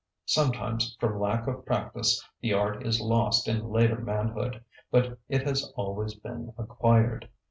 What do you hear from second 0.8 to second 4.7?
from lack of practice the art is lost in later manhood,